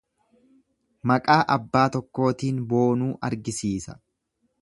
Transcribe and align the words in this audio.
Maqaa 1.11 1.35
abbaa 1.57 1.83
tokkootiin 1.97 2.63
boonuu 2.73 3.13
argisiisa. 3.31 3.99